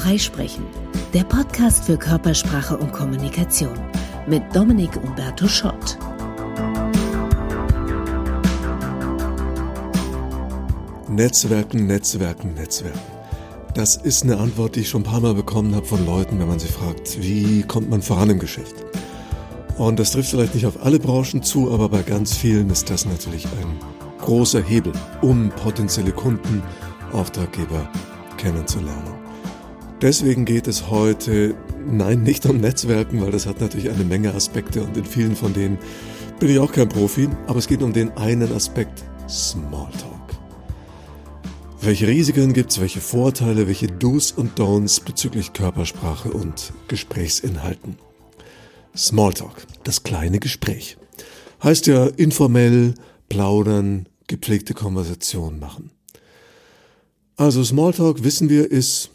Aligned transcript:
Freisprechen, 0.00 0.64
der 1.12 1.24
Podcast 1.24 1.84
für 1.84 1.98
Körpersprache 1.98 2.74
und 2.74 2.90
Kommunikation 2.90 3.78
mit 4.26 4.42
Dominik 4.56 4.96
Umberto 4.96 5.46
Schott. 5.46 5.98
Netzwerken, 11.06 11.86
Netzwerken, 11.86 12.54
Netzwerken. 12.54 12.98
Das 13.74 13.96
ist 13.96 14.22
eine 14.22 14.38
Antwort, 14.38 14.76
die 14.76 14.80
ich 14.80 14.88
schon 14.88 15.02
ein 15.02 15.04
paar 15.04 15.20
Mal 15.20 15.34
bekommen 15.34 15.74
habe 15.74 15.84
von 15.84 16.06
Leuten, 16.06 16.38
wenn 16.38 16.48
man 16.48 16.58
sie 16.58 16.68
fragt, 16.68 17.20
wie 17.20 17.62
kommt 17.64 17.90
man 17.90 18.00
voran 18.00 18.30
im 18.30 18.38
Geschäft? 18.38 18.76
Und 19.76 19.98
das 19.98 20.12
trifft 20.12 20.30
vielleicht 20.30 20.54
nicht 20.54 20.64
auf 20.64 20.82
alle 20.82 20.98
Branchen 20.98 21.42
zu, 21.42 21.70
aber 21.70 21.90
bei 21.90 22.02
ganz 22.02 22.34
vielen 22.34 22.70
ist 22.70 22.88
das 22.88 23.04
natürlich 23.04 23.44
ein 23.44 23.78
großer 24.18 24.62
Hebel, 24.62 24.94
um 25.20 25.50
potenzielle 25.50 26.12
Kunden, 26.12 26.62
Auftraggeber 27.12 27.86
kennenzulernen. 28.38 29.19
Deswegen 30.02 30.46
geht 30.46 30.66
es 30.66 30.88
heute, 30.88 31.54
nein, 31.86 32.22
nicht 32.22 32.46
um 32.46 32.56
Netzwerken, 32.56 33.20
weil 33.20 33.32
das 33.32 33.44
hat 33.44 33.60
natürlich 33.60 33.90
eine 33.90 34.04
Menge 34.04 34.32
Aspekte 34.32 34.82
und 34.82 34.96
in 34.96 35.04
vielen 35.04 35.36
von 35.36 35.52
denen 35.52 35.76
bin 36.38 36.48
ich 36.48 36.58
auch 36.58 36.72
kein 36.72 36.88
Profi, 36.88 37.28
aber 37.46 37.58
es 37.58 37.68
geht 37.68 37.82
um 37.82 37.92
den 37.92 38.10
einen 38.12 38.50
Aspekt 38.54 39.04
Smalltalk. 39.28 40.10
Welche 41.82 42.06
Risiken 42.08 42.54
gibt 42.54 42.70
es, 42.70 42.80
welche 42.80 43.02
Vorteile, 43.02 43.66
welche 43.66 43.88
Do's 43.88 44.32
und 44.32 44.58
Don'ts 44.58 45.04
bezüglich 45.04 45.52
Körpersprache 45.52 46.30
und 46.30 46.72
Gesprächsinhalten? 46.88 47.96
Smalltalk, 48.96 49.66
das 49.84 50.02
kleine 50.02 50.38
Gespräch. 50.40 50.96
Heißt 51.62 51.86
ja 51.86 52.06
informell, 52.06 52.94
plaudern, 53.28 54.08
gepflegte 54.28 54.72
Konversation 54.72 55.58
machen. 55.58 55.90
Also 57.36 57.62
Smalltalk, 57.62 58.24
wissen 58.24 58.48
wir, 58.48 58.70
ist 58.70 59.10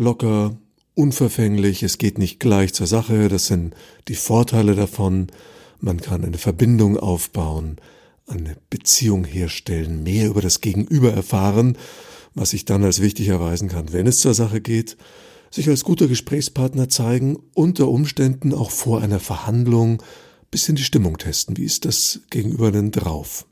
locker, 0.00 0.56
unverfänglich, 0.94 1.82
es 1.82 1.98
geht 1.98 2.18
nicht 2.18 2.40
gleich 2.40 2.72
zur 2.72 2.86
Sache, 2.86 3.28
das 3.28 3.46
sind 3.48 3.74
die 4.08 4.14
Vorteile 4.14 4.74
davon, 4.74 5.28
man 5.78 6.00
kann 6.00 6.24
eine 6.24 6.38
Verbindung 6.38 6.96
aufbauen, 6.96 7.76
eine 8.26 8.56
Beziehung 8.70 9.24
herstellen, 9.24 10.02
mehr 10.02 10.28
über 10.28 10.40
das 10.40 10.62
Gegenüber 10.62 11.12
erfahren, 11.12 11.76
was 12.34 12.50
sich 12.50 12.64
dann 12.64 12.82
als 12.82 13.02
wichtig 13.02 13.28
erweisen 13.28 13.68
kann, 13.68 13.92
wenn 13.92 14.06
es 14.06 14.20
zur 14.20 14.32
Sache 14.32 14.62
geht, 14.62 14.96
sich 15.50 15.68
als 15.68 15.84
guter 15.84 16.08
Gesprächspartner 16.08 16.88
zeigen, 16.88 17.38
unter 17.52 17.88
Umständen 17.88 18.54
auch 18.54 18.70
vor 18.70 19.02
einer 19.02 19.20
Verhandlung 19.20 20.02
bisschen 20.50 20.76
die 20.76 20.82
Stimmung 20.82 21.18
testen, 21.18 21.58
wie 21.58 21.64
ist 21.64 21.84
das 21.84 22.20
Gegenüber 22.30 22.72
denn 22.72 22.90
drauf? 22.90 23.46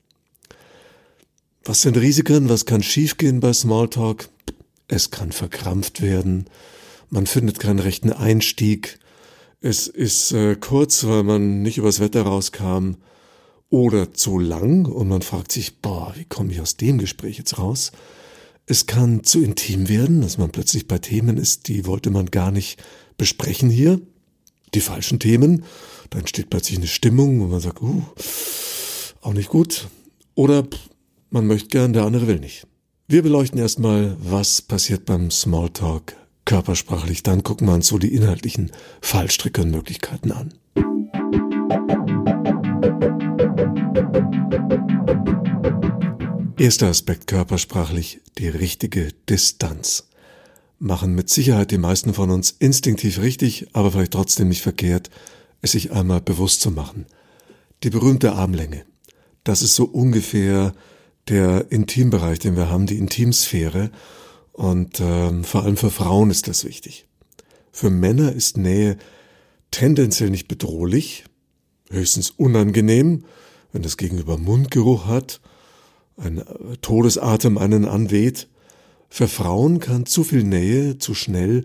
Was 1.65 1.83
sind 1.83 1.99
Risiken, 1.99 2.49
was 2.49 2.65
kann 2.65 2.83
schiefgehen 2.83 3.41
bei 3.41 3.53
Smalltalk? 3.53 4.31
Es 4.89 5.11
kann 5.11 5.33
verkrampft 5.33 6.01
werden. 6.01 6.47
Man 7.11 7.27
findet 7.27 7.61
keinen 7.61 7.79
rechten 7.79 8.13
Einstieg. 8.13 8.99
Es 9.61 9.87
ist 9.87 10.33
äh, 10.33 10.57
kurz, 10.57 11.05
weil 11.05 11.23
man 11.23 11.63
nicht 11.63 11.79
übers 11.79 12.01
Wetter 12.01 12.23
rauskam. 12.23 12.95
Oder 13.71 14.15
zu 14.15 14.39
lang 14.39 14.87
und 14.87 15.09
man 15.09 15.21
fragt 15.21 15.53
sich, 15.53 15.81
boah, 15.81 16.15
wie 16.17 16.25
komme 16.25 16.53
ich 16.53 16.61
aus 16.63 16.79
dem 16.79 16.97
Gespräch 16.97 17.37
jetzt 17.37 17.59
raus? 17.59 17.93
Es 18.65 18.87
kann 18.87 19.25
zu 19.25 19.43
intim 19.43 19.91
werden, 19.91 20.23
dass 20.23 20.39
man 20.39 20.51
plötzlich 20.51 20.89
bei 20.89 20.99
Themen 20.99 21.37
ist, 21.37 21.69
die 21.69 21.87
wollte 21.87 22.09
man 22.09 22.31
gar 22.31 22.51
nicht 22.51 22.83
besprechen 23.19 23.69
hier. 23.69 24.01
Die 24.75 24.81
falschen 24.81 25.19
Themen. 25.19 25.65
Da 26.11 26.19
entsteht 26.19 26.51
plötzlich 26.51 26.79
eine 26.79 26.87
Stimmung 26.87 27.41
und 27.41 27.51
man 27.51 27.61
sagt, 27.61 27.83
uh, 27.83 28.03
auch 29.21 29.33
nicht 29.35 29.49
gut. 29.49 29.89
Oder 30.35 30.67
man 31.31 31.47
möchte 31.47 31.69
gern, 31.69 31.93
der 31.93 32.05
andere 32.05 32.27
will 32.27 32.41
nicht. 32.41 32.67
Wir 33.11 33.23
beleuchten 33.23 33.59
erstmal, 33.59 34.19
was 34.21 34.61
passiert 34.61 35.07
beim 35.07 35.31
Smalltalk 35.31 36.15
körpersprachlich. 36.45 37.23
Dann 37.23 37.43
gucken 37.43 37.67
wir 37.67 37.73
uns 37.73 37.87
so 37.87 37.97
die 37.97 38.13
inhaltlichen 38.15 38.71
Fallstricke 39.01 39.63
und 39.63 39.71
Möglichkeiten 39.71 40.31
an. 40.31 40.53
Erster 46.59 46.89
Aspekt 46.89 47.29
körpersprachlich, 47.29 48.21
die 48.37 48.49
richtige 48.49 49.09
Distanz. 49.27 50.11
Machen 50.79 51.15
mit 51.15 51.31
Sicherheit 51.31 51.71
die 51.71 51.79
meisten 51.79 52.13
von 52.13 52.29
uns 52.29 52.51
instinktiv 52.51 53.21
richtig, 53.21 53.69
aber 53.73 53.91
vielleicht 53.91 54.13
trotzdem 54.13 54.51
nicht 54.51 54.61
verkehrt, 54.61 55.09
es 55.63 55.73
sich 55.73 55.93
einmal 55.93 56.21
bewusst 56.21 56.61
zu 56.61 56.71
machen. 56.71 57.07
Die 57.85 57.91
berühmte 57.91 58.35
Armlänge. 58.35 58.85
Das 59.45 59.63
ist 59.63 59.77
so 59.77 59.85
ungefähr 59.85 60.75
der 61.29 61.71
Intimbereich, 61.71 62.39
den 62.39 62.57
wir 62.57 62.71
haben, 62.71 62.87
die 62.87 62.99
Intimsphäre. 62.99 63.91
Und 64.53 65.01
ähm, 65.01 65.45
vor 65.45 65.63
allem 65.63 65.77
für 65.77 65.91
Frauen 65.91 66.31
ist 66.31 66.49
das 66.49 66.65
wichtig. 66.65 67.07
Für 67.71 67.91
Männer 67.91 68.33
ist 68.33 68.57
Nähe 68.57 68.99
tendenziell 69.71 70.31
nicht 70.31 70.49
bedrohlich, 70.49 71.25
höchstens 71.91 72.31
unangenehm, 72.31 73.25
wenn 73.73 73.83
das 73.83 73.97
Gegenüber 73.97 74.39
Mundgeruch 74.39 75.07
hat, 75.07 75.41
ein 76.17 76.43
Todesatem 76.81 77.59
einen 77.59 77.85
anweht. 77.85 78.49
Für 79.09 79.29
Frauen 79.29 79.79
kann 79.79 80.07
zu 80.07 80.25
viel 80.25 80.43
Nähe 80.43 80.99
zu 80.99 81.15
schnell 81.15 81.63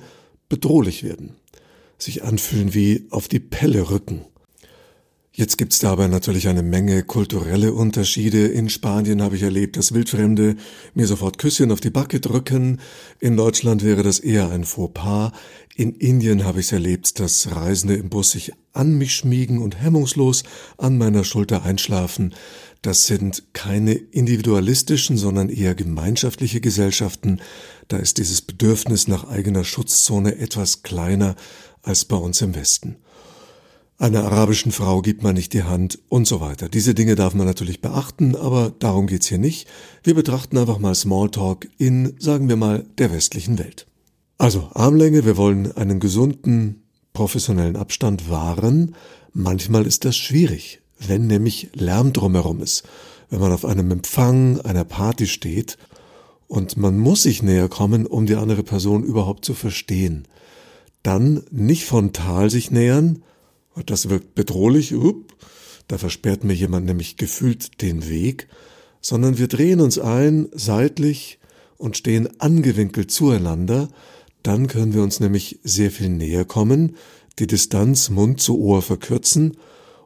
bedrohlich 0.49 1.03
werden, 1.03 1.35
sich 1.97 2.23
anfühlen 2.23 2.73
wie 2.73 3.07
auf 3.09 3.27
die 3.27 3.39
Pelle 3.39 3.89
rücken. 3.89 4.25
Jetzt 5.35 5.57
gibt's 5.57 5.79
dabei 5.79 6.05
natürlich 6.05 6.47
eine 6.47 6.61
Menge 6.61 7.01
kulturelle 7.01 7.73
Unterschiede. 7.73 8.45
In 8.45 8.69
Spanien 8.69 9.23
habe 9.23 9.35
ich 9.35 9.41
erlebt, 9.41 9.77
dass 9.77 9.91
Wildfremde 9.91 10.57
mir 10.93 11.07
sofort 11.07 11.39
Küsschen 11.39 11.71
auf 11.71 11.79
die 11.79 11.89
Backe 11.89 12.19
drücken. 12.19 12.79
In 13.19 13.35
Deutschland 13.35 13.83
wäre 13.83 14.03
das 14.03 14.19
eher 14.19 14.51
ein 14.51 14.63
Fauxpas. 14.63 15.31
In 15.75 15.95
Indien 15.95 16.43
habe 16.43 16.59
ich 16.59 16.67
es 16.67 16.71
erlebt, 16.71 17.19
dass 17.19 17.55
Reisende 17.55 17.95
im 17.95 18.09
Bus 18.09 18.29
sich 18.29 18.53
an 18.73 18.95
mich 18.95 19.15
schmiegen 19.15 19.57
und 19.57 19.81
hemmungslos 19.81 20.43
an 20.77 20.99
meiner 20.99 21.23
Schulter 21.23 21.63
einschlafen. 21.63 22.35
Das 22.83 23.07
sind 23.07 23.41
keine 23.53 23.93
individualistischen, 23.93 25.17
sondern 25.17 25.49
eher 25.49 25.73
gemeinschaftliche 25.73 26.61
Gesellschaften. 26.61 27.41
Da 27.87 27.97
ist 27.97 28.19
dieses 28.19 28.43
Bedürfnis 28.43 29.07
nach 29.07 29.27
eigener 29.27 29.63
Schutzzone 29.63 30.37
etwas 30.37 30.83
kleiner 30.83 31.35
als 31.81 32.05
bei 32.05 32.17
uns 32.17 32.39
im 32.43 32.53
Westen. 32.53 32.97
Einer 33.99 34.23
arabischen 34.23 34.71
Frau 34.71 35.01
gibt 35.01 35.23
man 35.23 35.35
nicht 35.35 35.53
die 35.53 35.63
Hand 35.63 35.99
und 36.09 36.27
so 36.27 36.41
weiter. 36.41 36.67
Diese 36.67 36.95
Dinge 36.95 37.15
darf 37.15 37.35
man 37.35 37.45
natürlich 37.45 37.79
beachten, 37.79 38.35
aber 38.35 38.73
darum 38.79 39.07
geht's 39.07 39.27
hier 39.27 39.37
nicht. 39.37 39.67
Wir 40.03 40.15
betrachten 40.15 40.57
einfach 40.57 40.79
mal 40.79 40.95
Smalltalk 40.95 41.67
in, 41.77 42.15
sagen 42.19 42.49
wir 42.49 42.55
mal, 42.55 42.85
der 42.97 43.11
westlichen 43.11 43.59
Welt. 43.59 43.85
Also 44.37 44.69
Armlänge, 44.73 45.25
wir 45.25 45.37
wollen 45.37 45.71
einen 45.77 45.99
gesunden, 45.99 46.83
professionellen 47.13 47.75
Abstand 47.75 48.29
wahren. 48.29 48.95
Manchmal 49.31 49.85
ist 49.85 50.05
das 50.05 50.17
schwierig, 50.17 50.81
wenn 50.99 51.27
nämlich 51.27 51.69
Lärm 51.73 52.13
drumherum 52.13 52.61
ist. 52.61 52.83
Wenn 53.29 53.39
man 53.39 53.51
auf 53.51 53.63
einem 53.63 53.91
Empfang, 53.91 54.59
einer 54.61 54.83
Party 54.83 55.27
steht 55.27 55.77
und 56.47 56.77
man 56.77 56.97
muss 56.97 57.23
sich 57.23 57.43
näher 57.43 57.69
kommen, 57.69 58.05
um 58.05 58.25
die 58.25 58.35
andere 58.35 58.63
Person 58.63 59.03
überhaupt 59.03 59.45
zu 59.45 59.53
verstehen. 59.53 60.27
Dann 61.03 61.43
nicht 61.51 61.85
frontal 61.85 62.49
sich 62.49 62.71
nähern, 62.71 63.23
das 63.85 64.09
wirkt 64.09 64.35
bedrohlich, 64.35 64.93
up, 64.93 65.35
da 65.87 65.97
versperrt 65.97 66.43
mir 66.43 66.53
jemand 66.53 66.85
nämlich 66.85 67.17
gefühlt 67.17 67.81
den 67.81 68.07
Weg, 68.07 68.47
sondern 69.01 69.37
wir 69.37 69.47
drehen 69.47 69.81
uns 69.81 69.99
ein, 69.99 70.49
seitlich 70.53 71.39
und 71.77 71.97
stehen 71.97 72.39
angewinkelt 72.39 73.11
zueinander, 73.11 73.89
dann 74.43 74.67
können 74.67 74.93
wir 74.93 75.03
uns 75.03 75.19
nämlich 75.19 75.59
sehr 75.63 75.91
viel 75.91 76.09
näher 76.09 76.45
kommen, 76.45 76.95
die 77.39 77.47
Distanz 77.47 78.09
Mund 78.09 78.39
zu 78.41 78.59
Ohr 78.59 78.81
verkürzen 78.81 79.57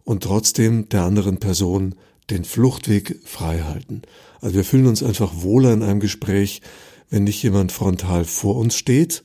und 0.04 0.24
trotzdem 0.24 0.90
der 0.90 1.04
anderen 1.04 1.38
Person 1.38 1.96
den 2.30 2.46
Fluchtweg 2.46 3.20
frei 3.26 3.62
halten. 3.62 4.02
Also 4.42 4.56
wir 4.56 4.64
fühlen 4.64 4.88
uns 4.88 5.04
einfach 5.04 5.42
wohler 5.42 5.74
in 5.74 5.84
einem 5.84 6.00
Gespräch, 6.00 6.62
wenn 7.10 7.24
nicht 7.24 7.42
jemand 7.44 7.72
frontal 7.72 8.26
vor 8.26 8.56
uns 8.58 8.76
steht, 8.76 9.24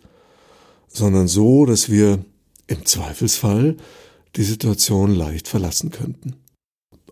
sondern 0.89 1.29
so, 1.29 1.67
dass 1.67 1.91
wir 1.91 2.25
im 2.67 2.85
Zweifelsfall 2.85 3.77
die 4.37 4.45
Situation 4.45 5.15
leicht 5.15 5.49
verlassen 5.49 5.91
könnten. 5.91 6.37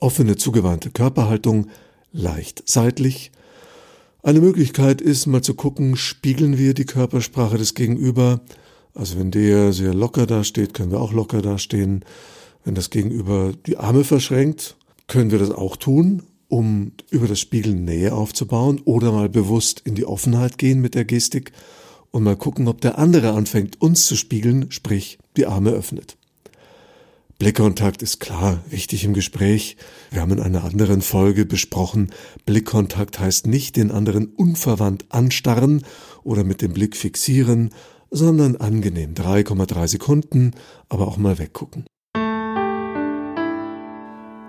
Offene, 0.00 0.36
zugewandte 0.36 0.90
Körperhaltung, 0.90 1.68
leicht 2.12 2.62
seitlich. 2.66 3.32
Eine 4.22 4.40
Möglichkeit 4.40 5.00
ist, 5.00 5.26
mal 5.26 5.42
zu 5.42 5.54
gucken, 5.54 5.96
spiegeln 5.96 6.58
wir 6.58 6.74
die 6.74 6.86
Körpersprache 6.86 7.58
des 7.58 7.74
Gegenüber. 7.74 8.40
Also 8.94 9.18
wenn 9.18 9.30
der 9.30 9.72
sehr 9.72 9.94
locker 9.94 10.26
dasteht, 10.26 10.74
können 10.74 10.90
wir 10.90 11.00
auch 11.00 11.12
locker 11.12 11.42
dastehen. 11.42 12.04
Wenn 12.64 12.74
das 12.74 12.90
Gegenüber 12.90 13.52
die 13.66 13.78
Arme 13.78 14.04
verschränkt, 14.04 14.76
können 15.06 15.30
wir 15.30 15.38
das 15.38 15.50
auch 15.50 15.76
tun, 15.76 16.22
um 16.48 16.92
über 17.10 17.26
das 17.26 17.40
Spiegeln 17.40 17.84
Nähe 17.84 18.12
aufzubauen 18.12 18.80
oder 18.84 19.12
mal 19.12 19.28
bewusst 19.28 19.80
in 19.84 19.94
die 19.94 20.04
Offenheit 20.04 20.58
gehen 20.58 20.80
mit 20.80 20.94
der 20.94 21.04
Gestik 21.04 21.52
und 22.10 22.22
mal 22.22 22.36
gucken, 22.36 22.68
ob 22.68 22.80
der 22.80 22.98
andere 22.98 23.32
anfängt, 23.32 23.80
uns 23.80 24.06
zu 24.06 24.16
spiegeln, 24.16 24.70
sprich 24.70 25.18
die 25.36 25.46
Arme 25.46 25.70
öffnet. 25.70 26.16
Blickkontakt 27.40 28.02
ist 28.02 28.20
klar 28.20 28.62
wichtig 28.68 29.02
im 29.04 29.14
Gespräch. 29.14 29.78
Wir 30.10 30.20
haben 30.20 30.32
in 30.32 30.40
einer 30.40 30.62
anderen 30.62 31.00
Folge 31.00 31.46
besprochen, 31.46 32.10
Blickkontakt 32.44 33.18
heißt 33.18 33.46
nicht 33.46 33.76
den 33.76 33.90
anderen 33.90 34.26
unverwandt 34.26 35.06
anstarren 35.08 35.82
oder 36.22 36.44
mit 36.44 36.60
dem 36.60 36.74
Blick 36.74 36.98
fixieren, 36.98 37.70
sondern 38.10 38.56
angenehm 38.56 39.14
3,3 39.14 39.88
Sekunden, 39.88 40.50
aber 40.90 41.08
auch 41.08 41.16
mal 41.16 41.38
weggucken. 41.38 41.86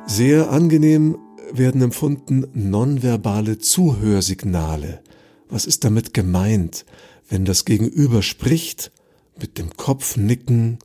Sehr 0.06 0.52
angenehm 0.52 1.18
werden 1.54 1.82
empfunden 1.82 2.46
nonverbale 2.54 3.58
Zuhörsignale. 3.58 5.02
Was 5.48 5.66
ist 5.66 5.86
damit 5.86 6.14
gemeint, 6.14 6.84
wenn 7.30 7.46
das 7.46 7.64
Gegenüber 7.64 8.22
spricht, 8.22 8.92
mit 9.40 9.58
dem 9.58 9.78
Kopf 9.78 10.18
nicken, 10.18 10.80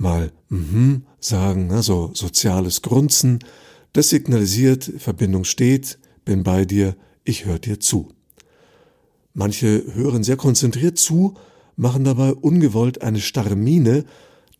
mal 0.00 0.32
mhm 0.48 1.04
sagen, 1.20 1.70
also 1.70 2.10
soziales 2.14 2.82
Grunzen, 2.82 3.40
das 3.92 4.08
signalisiert, 4.08 4.90
Verbindung 4.98 5.44
steht, 5.44 5.98
bin 6.24 6.42
bei 6.42 6.64
dir, 6.64 6.96
ich 7.24 7.44
höre 7.44 7.58
dir 7.58 7.78
zu. 7.78 8.08
Manche 9.34 9.84
hören 9.94 10.24
sehr 10.24 10.36
konzentriert 10.36 10.98
zu, 10.98 11.34
machen 11.76 12.04
dabei 12.04 12.32
ungewollt 12.32 13.02
eine 13.02 13.20
starre 13.20 13.56
Miene, 13.56 14.04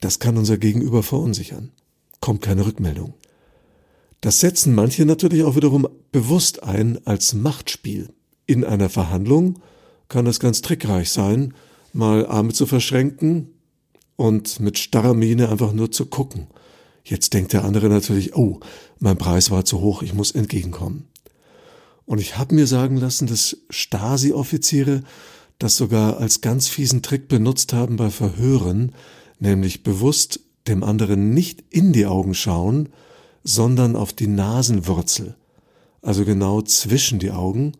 das 0.00 0.19
kann 0.19 0.37
unser 0.37 0.58
Gegenüber 0.58 1.02
verunsichern. 1.02 1.72
Kommt 2.20 2.42
keine 2.42 2.66
Rückmeldung. 2.66 3.14
Das 4.20 4.40
setzen 4.40 4.75
manche 4.75 5.06
natürlich 5.06 5.44
auch 5.44 5.56
wiederum 5.56 5.88
bewusst 6.12 6.62
ein 6.62 6.98
als 7.06 7.32
Machtspiel. 7.32 8.10
In 8.46 8.64
einer 8.64 8.90
Verhandlung 8.90 9.60
kann 10.08 10.26
es 10.26 10.40
ganz 10.40 10.60
trickreich 10.60 11.10
sein, 11.10 11.54
mal 11.92 12.26
Arme 12.26 12.52
zu 12.52 12.66
verschränken 12.66 13.48
und 14.20 14.61
mit 14.61 14.76
starrer 14.76 15.14
Miene 15.14 15.49
einfach 15.49 15.72
nur 15.72 15.90
zu 15.90 16.05
gucken. 16.05 16.46
Jetzt 17.05 17.32
denkt 17.32 17.55
der 17.55 17.64
andere 17.64 17.88
natürlich, 17.88 18.37
oh, 18.37 18.61
mein 18.99 19.17
Preis 19.17 19.50
war 19.50 19.64
zu 19.64 19.81
hoch, 19.81 20.02
ich 20.02 20.12
muss 20.12 20.32
entgegenkommen. 20.32 21.08
Und 22.05 22.20
ich 22.20 22.37
habe 22.37 22.55
mir 22.55 22.67
sagen 22.67 22.99
lassen, 22.99 23.26
dass 23.26 23.56
Stasi-Offiziere 23.70 25.05
das 25.58 25.78
sogar 25.78 26.19
als 26.19 26.43
ganz 26.43 26.69
fiesen 26.69 27.00
Trick 27.00 27.28
benutzt 27.28 27.72
haben 27.72 27.96
bei 27.96 28.11
Verhören, 28.11 28.93
nämlich 29.38 29.84
bewusst 29.84 30.40
dem 30.69 30.84
anderen 30.84 31.32
nicht 31.32 31.64
in 31.70 31.94
die 31.94 32.05
Augen 32.05 32.34
schauen, 32.34 32.90
sondern 33.43 33.96
auf 33.96 34.12
die 34.12 34.26
Nasenwurzel, 34.26 35.34
also 36.02 36.26
genau 36.26 36.61
zwischen 36.61 37.20
die 37.20 37.31
Augen. 37.31 37.73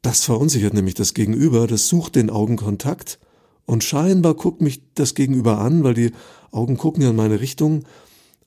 Das 0.00 0.24
verunsichert 0.24 0.72
nämlich 0.72 0.94
das 0.94 1.12
Gegenüber, 1.12 1.66
das 1.66 1.88
sucht 1.88 2.16
den 2.16 2.30
Augenkontakt 2.30 3.18
und 3.66 3.84
scheinbar 3.84 4.34
guckt 4.34 4.60
mich 4.60 4.82
das 4.94 5.14
Gegenüber 5.14 5.58
an, 5.58 5.84
weil 5.84 5.94
die 5.94 6.12
Augen 6.50 6.76
gucken 6.76 7.02
ja 7.02 7.10
in 7.10 7.16
meine 7.16 7.40
Richtung, 7.40 7.84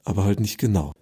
aber 0.04 0.24
halt 0.24 0.40
nicht 0.40 0.58
genau. 0.58 0.94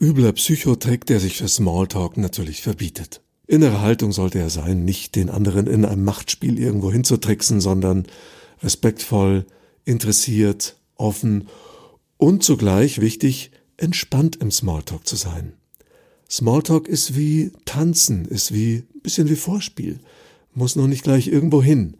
Übler 0.00 0.32
Psychotrick, 0.32 1.06
der 1.06 1.20
sich 1.20 1.36
für 1.36 1.48
Smalltalk 1.48 2.16
natürlich 2.16 2.62
verbietet. 2.62 3.20
Innere 3.46 3.80
Haltung 3.80 4.12
sollte 4.12 4.38
er 4.38 4.48
sein, 4.48 4.84
nicht 4.84 5.16
den 5.16 5.28
anderen 5.28 5.66
in 5.66 5.84
einem 5.84 6.04
Machtspiel 6.04 6.58
irgendwo 6.58 6.90
hinzutricksen, 6.90 7.60
sondern 7.60 8.06
respektvoll, 8.62 9.44
interessiert, 9.84 10.76
offen 10.94 11.48
und 12.16 12.44
zugleich 12.44 13.00
wichtig, 13.00 13.50
entspannt 13.76 14.36
im 14.36 14.50
Smalltalk 14.50 15.06
zu 15.06 15.16
sein. 15.16 15.54
Smalltalk 16.30 16.86
ist 16.86 17.16
wie 17.16 17.50
Tanzen, 17.64 18.24
ist 18.24 18.54
wie 18.54 18.84
bisschen 19.02 19.28
wie 19.28 19.36
Vorspiel, 19.36 19.98
muss 20.54 20.76
noch 20.76 20.86
nicht 20.86 21.02
gleich 21.02 21.26
irgendwo 21.26 21.62
hin. 21.62 21.96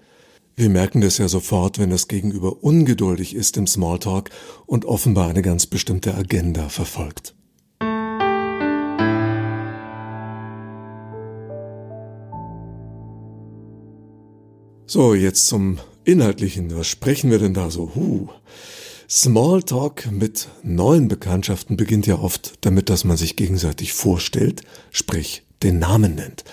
Wir 0.60 0.68
merken 0.68 1.00
das 1.00 1.16
ja 1.16 1.26
sofort, 1.26 1.78
wenn 1.78 1.88
das 1.88 2.06
Gegenüber 2.06 2.62
ungeduldig 2.62 3.34
ist 3.34 3.56
im 3.56 3.66
Smalltalk 3.66 4.28
und 4.66 4.84
offenbar 4.84 5.30
eine 5.30 5.40
ganz 5.40 5.64
bestimmte 5.64 6.14
Agenda 6.14 6.68
verfolgt. 6.68 7.34
So, 14.84 15.14
jetzt 15.14 15.46
zum 15.46 15.78
Inhaltlichen. 16.04 16.76
Was 16.76 16.88
sprechen 16.88 17.30
wir 17.30 17.38
denn 17.38 17.54
da 17.54 17.70
so? 17.70 17.92
Huh. 17.94 18.28
Smalltalk 19.08 20.12
mit 20.12 20.48
neuen 20.62 21.08
Bekanntschaften 21.08 21.78
beginnt 21.78 22.06
ja 22.06 22.18
oft 22.18 22.58
damit, 22.66 22.90
dass 22.90 23.04
man 23.04 23.16
sich 23.16 23.34
gegenseitig 23.34 23.94
vorstellt, 23.94 24.60
sprich 24.90 25.42
den 25.62 25.78
Namen 25.78 26.16
nennt. 26.16 26.44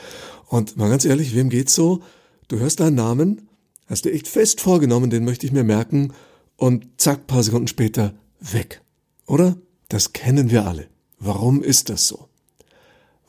Und 0.47 0.77
mal 0.77 0.89
ganz 0.89 1.03
ehrlich, 1.03 1.35
wem 1.35 1.49
geht's 1.49 1.75
so? 1.75 1.99
Du 2.47 2.57
hörst 2.59 2.79
deinen 2.79 2.95
Namen, 2.95 3.46
hast 3.87 4.05
dir 4.05 4.13
echt 4.13 4.27
fest 4.27 4.61
vorgenommen, 4.61 5.09
den 5.09 5.25
möchte 5.25 5.45
ich 5.45 5.51
mir 5.51 5.63
merken, 5.63 6.13
und 6.55 6.87
zack, 6.97 7.27
paar 7.27 7.43
Sekunden 7.43 7.67
später 7.67 8.13
weg. 8.39 8.81
Oder? 9.25 9.57
Das 9.89 10.13
kennen 10.13 10.51
wir 10.51 10.65
alle. 10.65 10.87
Warum 11.19 11.63
ist 11.63 11.89
das 11.89 12.07
so? 12.07 12.27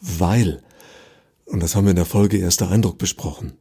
Weil, 0.01 0.63
und 1.45 1.63
das 1.63 1.75
haben 1.75 1.85
wir 1.85 1.91
in 1.91 1.97
der 1.97 2.05
Folge 2.05 2.39
erster 2.39 2.71
Eindruck 2.71 2.99
besprochen, 2.99 3.53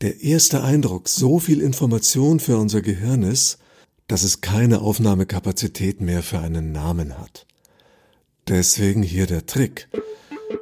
der 0.00 0.22
erste 0.22 0.62
Eindruck 0.62 1.08
so 1.08 1.38
viel 1.38 1.60
Information 1.60 2.38
für 2.38 2.56
unser 2.56 2.82
Gehirn 2.82 3.22
ist, 3.22 3.58
dass 4.06 4.22
es 4.22 4.40
keine 4.40 4.80
Aufnahmekapazität 4.80 6.00
mehr 6.00 6.22
für 6.22 6.38
einen 6.38 6.72
Namen 6.72 7.18
hat. 7.18 7.46
Deswegen 8.46 9.02
hier 9.02 9.26
der 9.26 9.46
Trick. 9.46 9.88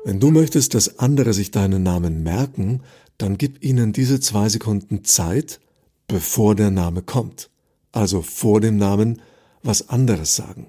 Wenn 0.04 0.20
du 0.20 0.30
möchtest, 0.30 0.74
dass 0.74 0.98
andere 0.98 1.32
sich 1.32 1.50
deinen 1.50 1.82
Namen 1.82 2.22
merken, 2.22 2.82
dann 3.18 3.38
gib 3.38 3.62
ihnen 3.62 3.92
diese 3.92 4.20
zwei 4.20 4.48
Sekunden 4.48 5.04
Zeit, 5.04 5.60
bevor 6.08 6.54
der 6.54 6.70
Name 6.70 7.02
kommt. 7.02 7.50
Also 7.92 8.22
vor 8.22 8.60
dem 8.60 8.76
Namen 8.76 9.22
was 9.62 9.88
anderes 9.88 10.36
sagen. 10.36 10.68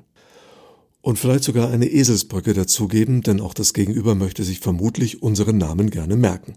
Und 1.02 1.20
vielleicht 1.20 1.44
sogar 1.44 1.70
eine 1.70 1.88
Eselsbrücke 1.88 2.54
dazugeben, 2.54 3.22
denn 3.22 3.42
auch 3.42 3.54
das 3.54 3.74
Gegenüber 3.74 4.16
möchte 4.16 4.44
sich 4.44 4.60
vermutlich 4.60 5.22
unseren 5.22 5.58
Namen 5.58 5.90
gerne 5.90 6.16
merken. 6.16 6.56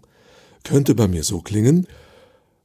Könnte 0.63 0.95
bei 0.95 1.07
mir 1.07 1.23
so 1.23 1.41
klingen, 1.41 1.87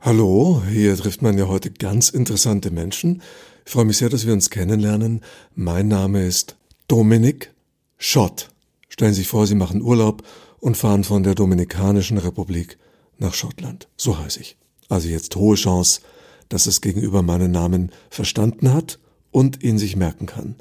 Hallo, 0.00 0.62
hier 0.70 0.96
trifft 0.96 1.22
man 1.22 1.38
ja 1.38 1.48
heute 1.48 1.70
ganz 1.70 2.10
interessante 2.10 2.70
Menschen. 2.70 3.22
Ich 3.64 3.72
freue 3.72 3.87
mich 3.87 3.96
sehr, 3.96 4.08
dass 4.08 4.26
wir 4.26 4.32
uns 4.32 4.50
kennenlernen. 4.50 5.22
Mein 5.54 5.88
Name 5.88 6.25
ist 6.25 6.56
Dominik 6.87 7.52
Schott. 7.98 8.50
Stellen 8.96 9.12
Sie 9.12 9.20
sich 9.20 9.28
vor, 9.28 9.46
Sie 9.46 9.54
machen 9.54 9.82
Urlaub 9.82 10.22
und 10.58 10.78
fahren 10.78 11.04
von 11.04 11.22
der 11.22 11.34
Dominikanischen 11.34 12.16
Republik 12.16 12.78
nach 13.19 13.34
Schottland. 13.34 13.88
So 13.98 14.19
heiße 14.19 14.40
ich. 14.40 14.56
Also 14.88 15.08
jetzt 15.08 15.37
hohe 15.37 15.56
Chance, 15.56 16.00
dass 16.48 16.64
es 16.64 16.81
gegenüber 16.81 17.20
meinen 17.20 17.50
Namen 17.50 17.93
verstanden 18.08 18.72
hat 18.72 18.98
und 19.31 19.62
ihn 19.62 19.76
sich 19.76 19.96
merken 19.96 20.25
kann. 20.25 20.54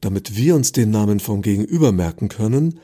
Damit 0.00 0.34
wir 0.34 0.56
uns 0.56 0.72
den 0.72 0.90
Namen 0.90 1.20
vom 1.20 1.40
Gegenüber 1.40 1.92
merken 1.92 2.28
können, 2.28 2.80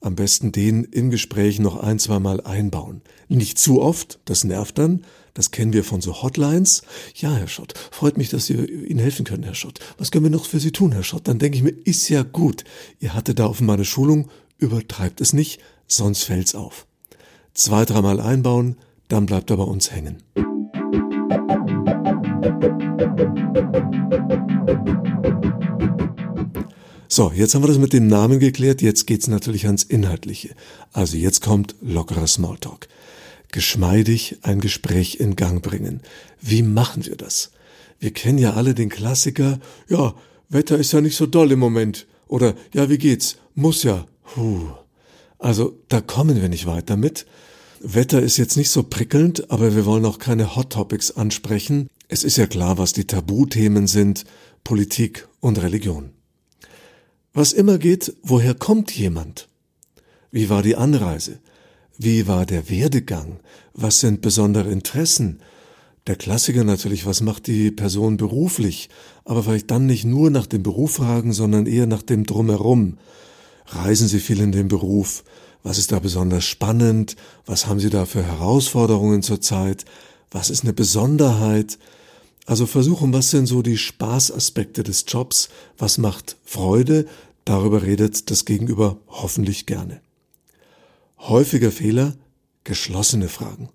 am 0.00 0.14
besten 0.14 0.50
den 0.50 0.84
im 0.84 1.10
Gespräch 1.10 1.58
noch 1.58 1.76
ein, 1.76 1.98
zweimal 1.98 2.40
einbauen. 2.40 3.02
Nicht 3.28 3.58
zu 3.58 3.82
oft, 3.82 4.18
das 4.24 4.44
nervt 4.44 4.78
dann. 4.78 5.04
Das 5.38 5.52
kennen 5.52 5.72
wir 5.72 5.84
von 5.84 6.00
so 6.00 6.20
Hotlines. 6.20 6.82
Ja, 7.14 7.32
Herr 7.32 7.46
Schott, 7.46 7.72
freut 7.92 8.18
mich, 8.18 8.28
dass 8.28 8.46
Sie 8.46 8.54
Ihnen 8.54 8.98
helfen 8.98 9.24
können, 9.24 9.44
Herr 9.44 9.54
Schott. 9.54 9.78
Was 9.96 10.10
können 10.10 10.24
wir 10.24 10.32
noch 10.32 10.46
für 10.46 10.58
Sie 10.58 10.72
tun, 10.72 10.90
Herr 10.90 11.04
Schott? 11.04 11.28
Dann 11.28 11.38
denke 11.38 11.56
ich 11.56 11.62
mir, 11.62 11.70
ist 11.84 12.08
ja 12.08 12.24
gut. 12.24 12.64
Ihr 12.98 13.14
hattet 13.14 13.38
da 13.38 13.46
auf 13.46 13.60
meine 13.60 13.84
Schulung, 13.84 14.28
übertreibt 14.58 15.20
es 15.20 15.32
nicht, 15.32 15.60
sonst 15.86 16.24
fällt's 16.24 16.56
auf. 16.56 16.88
Zwei, 17.54 17.84
dreimal 17.84 18.18
einbauen, 18.18 18.78
dann 19.06 19.26
bleibt 19.26 19.50
er 19.50 19.58
bei 19.58 19.62
uns 19.62 19.92
hängen. 19.92 20.24
So, 27.06 27.30
jetzt 27.32 27.54
haben 27.54 27.62
wir 27.62 27.68
das 27.68 27.78
mit 27.78 27.92
dem 27.92 28.08
Namen 28.08 28.40
geklärt, 28.40 28.82
jetzt 28.82 29.06
geht's 29.06 29.28
natürlich 29.28 29.66
ans 29.66 29.84
Inhaltliche. 29.84 30.56
Also 30.92 31.16
jetzt 31.16 31.42
kommt 31.42 31.76
lockerer 31.80 32.26
Smalltalk. 32.26 32.88
Geschmeidig 33.50 34.38
ein 34.42 34.60
Gespräch 34.60 35.20
in 35.20 35.36
Gang 35.36 35.62
bringen. 35.62 36.02
Wie 36.40 36.62
machen 36.62 37.06
wir 37.06 37.16
das? 37.16 37.50
Wir 37.98 38.12
kennen 38.12 38.38
ja 38.38 38.54
alle 38.54 38.74
den 38.74 38.88
Klassiker, 38.88 39.58
ja, 39.88 40.14
Wetter 40.48 40.78
ist 40.78 40.92
ja 40.92 41.00
nicht 41.00 41.16
so 41.16 41.26
doll 41.26 41.52
im 41.52 41.58
Moment. 41.58 42.06
Oder, 42.26 42.54
ja, 42.72 42.88
wie 42.88 42.98
geht's? 42.98 43.36
Muss 43.54 43.82
ja. 43.82 44.06
Puh. 44.22 44.68
Also, 45.38 45.78
da 45.88 46.00
kommen 46.00 46.40
wir 46.40 46.48
nicht 46.48 46.66
weiter 46.66 46.96
mit. 46.96 47.26
Wetter 47.80 48.20
ist 48.22 48.38
jetzt 48.38 48.56
nicht 48.56 48.70
so 48.70 48.82
prickelnd, 48.82 49.50
aber 49.50 49.74
wir 49.74 49.86
wollen 49.86 50.04
auch 50.04 50.18
keine 50.18 50.56
Hot 50.56 50.70
Topics 50.70 51.10
ansprechen. 51.10 51.88
Es 52.08 52.24
ist 52.24 52.36
ja 52.36 52.46
klar, 52.46 52.78
was 52.78 52.92
die 52.92 53.06
Tabuthemen 53.06 53.86
sind, 53.86 54.24
Politik 54.64 55.28
und 55.40 55.62
Religion. 55.62 56.10
Was 57.34 57.52
immer 57.52 57.78
geht, 57.78 58.14
woher 58.22 58.54
kommt 58.54 58.90
jemand? 58.90 59.48
Wie 60.30 60.48
war 60.48 60.62
die 60.62 60.76
Anreise? 60.76 61.38
Wie 62.00 62.28
war 62.28 62.46
der 62.46 62.70
Werdegang? 62.70 63.40
Was 63.74 63.98
sind 63.98 64.20
besondere 64.20 64.70
Interessen? 64.70 65.40
Der 66.06 66.14
Klassiker 66.14 66.62
natürlich, 66.62 67.06
was 67.06 67.22
macht 67.22 67.48
die 67.48 67.72
Person 67.72 68.16
beruflich? 68.16 68.88
Aber 69.24 69.42
vielleicht 69.42 69.72
dann 69.72 69.86
nicht 69.86 70.04
nur 70.04 70.30
nach 70.30 70.46
dem 70.46 70.62
Beruf 70.62 70.92
fragen, 70.92 71.32
sondern 71.32 71.66
eher 71.66 71.88
nach 71.88 72.02
dem 72.02 72.22
Drumherum. 72.22 72.98
Reisen 73.66 74.06
Sie 74.06 74.20
viel 74.20 74.38
in 74.38 74.52
den 74.52 74.68
Beruf? 74.68 75.24
Was 75.64 75.76
ist 75.76 75.90
da 75.90 75.98
besonders 75.98 76.44
spannend? 76.44 77.16
Was 77.46 77.66
haben 77.66 77.80
Sie 77.80 77.90
da 77.90 78.06
für 78.06 78.22
Herausforderungen 78.22 79.24
zurzeit? 79.24 79.84
Was 80.30 80.50
ist 80.50 80.62
eine 80.62 80.74
Besonderheit? 80.74 81.80
Also 82.46 82.66
versuchen, 82.66 83.12
was 83.12 83.30
sind 83.30 83.46
so 83.46 83.60
die 83.60 83.76
Spaßaspekte 83.76 84.84
des 84.84 85.04
Jobs? 85.08 85.48
Was 85.78 85.98
macht 85.98 86.36
Freude? 86.44 87.06
Darüber 87.44 87.82
redet 87.82 88.30
das 88.30 88.44
Gegenüber 88.44 88.98
hoffentlich 89.08 89.66
gerne. 89.66 90.00
Häufiger 91.18 91.72
Fehler, 91.72 92.16
geschlossene 92.64 93.28
Fragen. 93.28 93.70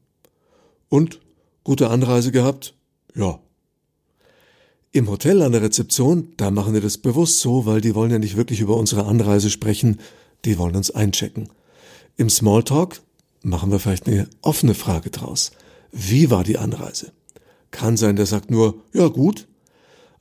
Und 0.90 1.20
gute 1.64 1.90
Anreise 1.90 2.32
gehabt? 2.32 2.76
Ja, 3.16 3.40
Im 4.92 5.10
Hotel 5.10 5.42
an 5.42 5.52
der 5.52 5.64
Rezeption, 5.64 6.34
da 6.38 6.52
machen 6.52 6.74
wir 6.74 6.82
das 6.82 7.00
bewusst 7.00 7.40
so, 7.40 7.66
weil 7.66 7.82
die 7.82 7.96
wollen 7.96 8.12
ja 8.12 8.20
nicht 8.20 8.38
wirklich 8.38 8.60
über 8.60 8.78
unsere 8.78 9.06
Anreise 9.06 9.50
sprechen, 9.50 10.00
die 10.46 10.58
wollen 10.60 10.76
uns 10.76 10.92
einchecken. 10.92 11.50
Im 12.16 12.30
Smalltalk 12.30 13.02
machen 13.42 13.72
wir 13.72 13.80
vielleicht 13.80 14.08
eine 14.08 14.28
offene 14.42 14.76
Frage 14.76 15.10
draus. 15.10 15.52
Wie 15.92 16.30
war 16.30 16.44
die 16.44 16.60
Anreise? 16.60 17.12
Kann 17.72 17.98
sein, 17.98 18.16
der 18.16 18.28
sagt 18.28 18.52
nur, 18.52 18.84
ja 18.94 19.08
gut. 19.08 19.48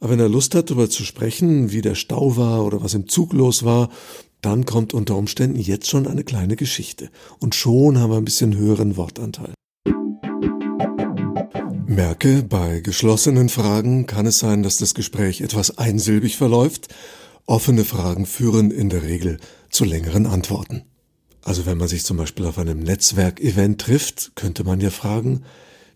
Aber 0.01 0.11
wenn 0.11 0.21
er 0.21 0.29
Lust 0.31 0.55
hat, 0.55 0.71
darüber 0.71 0.89
zu 0.89 1.05
sprechen, 1.05 1.71
wie 1.71 1.83
der 1.83 1.95
Stau 1.95 2.37
war 2.37 2.65
oder 2.65 2.83
was 2.83 2.95
im 2.95 3.09
Zug 3.09 3.35
los 3.35 3.65
war, 3.65 3.91
dann 4.43 4.67
kommt 4.67 4.93
unter 4.93 5.17
Umständen 5.17 5.59
jetzt 5.59 5.89
schon 5.89 6.07
eine 6.07 6.25
kleine 6.25 6.57
Geschichte. 6.57 7.09
Und 7.39 7.55
schon 7.55 7.99
haben 7.99 8.11
wir 8.11 8.19
ein 8.19 8.25
bisschen 8.25 8.57
höheren 8.57 8.97
Wortanteil. 8.97 9.55
Merke, 11.87 12.43
bei 12.43 12.81
geschlossenen 12.81 13.49
Fragen 13.49 14.07
kann 14.07 14.27
es 14.27 14.39
sein, 14.39 14.63
dass 14.63 14.77
das 14.79 14.95
Gespräch 14.95 15.41
etwas 15.41 15.79
einsilbig 15.79 16.37
verläuft. 16.37 16.89
Offene 17.47 17.85
Fragen 17.85 18.27
führen 18.27 18.71
in 18.71 18.89
der 18.89 19.03
Regel 19.03 19.39
zu 19.71 19.85
längeren 19.85 20.27
Antworten. 20.27 20.83
Also 21.43 21.67
wenn 21.67 21.79
man 21.79 21.89
sich 21.89 22.05
zum 22.05 22.17
Beispiel 22.17 22.47
auf 22.47 22.59
einem 22.59 22.81
Netzwerkevent 22.81 23.81
trifft, 23.81 24.33
könnte 24.37 24.65
man 24.65 24.81
ja 24.81 24.91
fragen, 24.91 25.43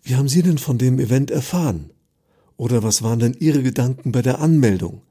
wie 0.03 0.15
haben 0.15 0.29
Sie 0.29 0.43
denn 0.43 0.57
von 0.57 0.77
dem 0.77 0.99
Event 0.99 1.31
erfahren? 1.31 1.89
Oder 2.57 2.83
was 2.83 3.01
waren 3.01 3.19
denn 3.19 3.35
Ihre 3.39 3.63
Gedanken 3.63 4.11
bei 4.11 4.21
der 4.21 4.39
Anmeldung? 4.39 5.01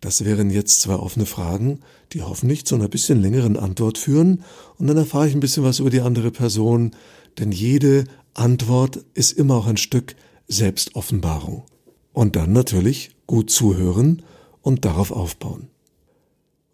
Das 0.00 0.24
wären 0.24 0.50
jetzt 0.50 0.82
zwei 0.82 0.94
offene 0.94 1.26
Fragen, 1.26 1.80
die 2.12 2.22
hoffentlich 2.22 2.66
zu 2.66 2.74
einer 2.74 2.88
bisschen 2.88 3.20
längeren 3.20 3.56
Antwort 3.56 3.98
führen, 3.98 4.44
und 4.76 4.86
dann 4.86 4.96
erfahre 4.96 5.28
ich 5.28 5.34
ein 5.34 5.40
bisschen 5.40 5.64
was 5.64 5.78
über 5.78 5.90
die 5.90 6.00
andere 6.00 6.30
Person, 6.30 6.92
denn 7.38 7.52
jede 7.52 8.04
Antwort 8.34 9.04
ist 9.14 9.32
immer 9.32 9.56
auch 9.56 9.66
ein 9.66 9.78
Stück 9.78 10.14
Selbstoffenbarung. 10.48 11.64
Und 12.12 12.36
dann 12.36 12.52
natürlich 12.52 13.10
gut 13.26 13.50
zuhören 13.50 14.22
und 14.62 14.84
darauf 14.84 15.10
aufbauen. 15.10 15.68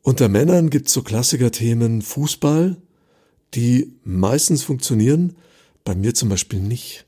Unter 0.02 0.28
Männern 0.28 0.70
gibt's 0.70 0.92
so 0.92 1.02
Klassikerthemen 1.02 2.02
Fußball, 2.02 2.76
die 3.54 3.92
meistens 4.04 4.62
funktionieren, 4.62 5.36
bei 5.84 5.94
mir 5.94 6.14
zum 6.14 6.28
Beispiel 6.28 6.60
nicht. 6.60 7.06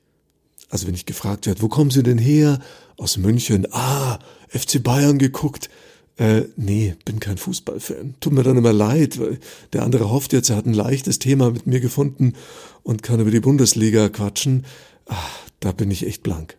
Also 0.69 0.87
wenn 0.87 0.95
ich 0.95 1.07
gefragt 1.07 1.47
werde, 1.47 1.63
wo 1.63 1.69
kommen 1.69 1.91
Sie 1.91 2.03
denn 2.03 2.19
her? 2.19 2.61
Aus 2.97 3.17
München. 3.17 3.67
Ah, 3.73 4.19
FC 4.49 4.83
Bayern 4.83 5.19
geguckt. 5.19 5.71
Äh, 6.17 6.43
nee, 6.57 6.95
bin 7.05 7.19
kein 7.19 7.39
Fußballfan. 7.39 8.15
Tut 8.21 8.33
mir 8.33 8.45
dann 8.45 8.57
immer 8.57 8.73
leid, 8.73 9.19
weil 9.19 9.39
der 9.73 9.83
andere 9.83 10.11
hofft 10.11 10.33
jetzt, 10.33 10.49
er 10.49 10.57
hat 10.57 10.67
ein 10.67 10.75
leichtes 10.75 11.19
Thema 11.19 11.51
mit 11.51 11.67
mir 11.67 11.81
gefunden 11.81 12.35
und 12.83 13.03
kann 13.03 13.21
über 13.21 13.33
die 13.33 13.41
Bundesliga 13.41 14.09
quatschen. 14.09 14.65
Ach, 15.07 15.41
da 15.61 15.73
bin 15.73 15.91
ich 15.91 16.07
echt 16.07 16.23
blank. 16.23 16.57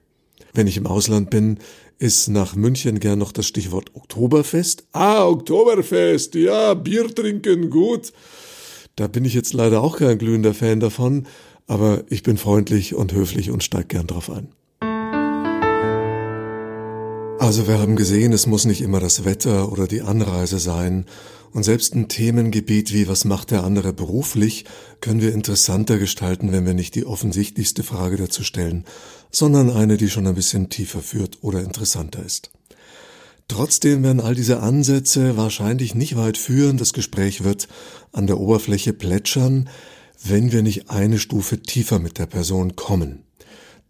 Wenn 0.54 0.68
ich 0.68 0.78
im 0.78 0.88
Ausland 0.88 1.30
bin, 1.30 1.60
ist 2.00 2.28
nach 2.28 2.56
München 2.56 3.00
gern 3.00 3.20
noch 3.20 3.32
das 3.32 3.48
Stichwort 3.48 3.96
Oktoberfest. 3.96 4.88
Ah, 4.92 5.26
Oktoberfest, 5.26 6.36
ja, 6.36 6.74
Bier 6.74 7.14
trinken, 7.14 7.70
gut. 7.70 8.12
Da 8.98 9.08
bin 9.08 9.26
ich 9.26 9.34
jetzt 9.34 9.54
leider 9.54 9.82
auch 9.82 9.98
kein 9.98 10.18
glühender 10.18 10.54
Fan 10.54 10.80
davon, 10.80 11.28
aber 11.68 12.04
ich 12.10 12.24
bin 12.24 12.38
freundlich 12.38 12.94
und 12.94 13.14
höflich 13.14 13.52
und 13.52 13.64
steig 13.64 13.90
gern 13.90 14.08
drauf 14.08 14.30
ein. 14.30 14.50
Also 17.46 17.68
wir 17.68 17.78
haben 17.78 17.96
gesehen, 17.96 18.34
es 18.34 18.48
muss 18.48 18.66
nicht 18.66 18.82
immer 18.82 19.00
das 19.00 19.24
Wetter 19.24 19.72
oder 19.72 19.86
die 19.86 20.02
Anreise 20.02 20.58
sein. 20.58 21.06
Und 21.52 21.62
selbst 21.62 21.94
ein 21.94 22.08
Themengebiet 22.08 22.92
wie 22.92 23.08
was 23.08 23.24
macht 23.24 23.52
der 23.52 23.64
andere 23.64 23.94
beruflich, 23.94 24.66
können 25.00 25.22
wir 25.22 25.32
interessanter 25.32 26.00
gestalten, 26.00 26.52
wenn 26.52 26.66
wir 26.66 26.74
nicht 26.74 26.96
die 26.96 27.06
offensichtlichste 27.06 27.84
Frage 27.84 28.18
dazu 28.18 28.44
stellen, 28.44 28.84
sondern 29.30 29.70
eine, 29.70 29.98
die 29.98 30.10
schon 30.10 30.26
ein 30.26 30.34
bisschen 30.34 30.72
tiefer 30.72 31.02
führt 31.02 31.44
oder 31.44 31.62
interessanter 31.62 32.26
ist. 32.26 32.50
Trotzdem 33.48 34.02
werden 34.02 34.22
all 34.22 34.34
diese 34.34 34.62
Ansätze 34.62 35.38
wahrscheinlich 35.38 35.94
nicht 35.94 36.18
weit 36.18 36.40
führen, 36.40 36.78
das 36.78 36.94
Gespräch 36.94 37.44
wird 37.44 37.68
an 38.12 38.26
der 38.26 38.40
Oberfläche 38.40 38.92
plätschern, 38.92 39.70
wenn 40.24 40.52
wir 40.52 40.64
nicht 40.64 40.90
eine 40.90 41.20
Stufe 41.20 41.62
tiefer 41.62 42.00
mit 42.00 42.18
der 42.18 42.26
Person 42.26 42.76
kommen. 42.76 43.22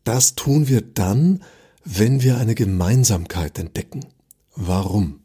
Das 0.03 0.35
tun 0.35 0.67
wir 0.67 0.81
dann, 0.81 1.39
wenn 1.85 2.23
wir 2.23 2.37
eine 2.37 2.55
Gemeinsamkeit 2.55 3.59
entdecken. 3.59 4.05
Warum? 4.55 5.19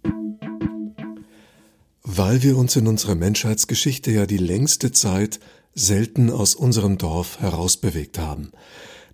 Weil 2.03 2.43
wir 2.43 2.59
uns 2.59 2.77
in 2.77 2.87
unserer 2.87 3.15
Menschheitsgeschichte 3.15 4.11
ja 4.11 4.27
die 4.27 4.37
längste 4.37 4.93
Zeit 4.93 5.41
selten 5.75 6.31
aus 6.31 6.55
unserem 6.55 6.99
Dorf 6.99 7.41
herausbewegt 7.41 8.19
haben. 8.19 8.53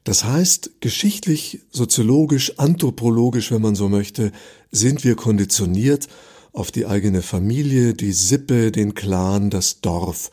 Das 0.03 0.25
heißt, 0.25 0.81
geschichtlich, 0.81 1.61
soziologisch, 1.71 2.59
anthropologisch, 2.59 3.53
wenn 3.53 3.63
man 3.63 3.77
so 3.77 3.89
möchte, 3.89 4.33
sind 4.73 5.05
wir 5.05 5.15
konditioniert 5.15 6.09
auf 6.53 6.73
die 6.73 6.87
eigene 6.87 7.23
Familie, 7.23 7.95
die 7.95 8.13
Sippe, 8.13 8.73
den 8.73 8.95
Clan, 8.95 9.51
das 9.51 9.81
Dorf, 9.81 10.31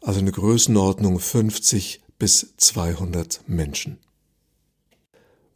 also 0.00 0.18
eine 0.18 0.32
Größenordnung 0.32 1.20
50 1.20 2.00
bis 2.18 2.54
200 2.56 3.42
Menschen. 3.46 3.98